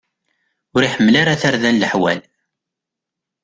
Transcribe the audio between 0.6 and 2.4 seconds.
Ur iḥemmel ara tarda n leḥwal.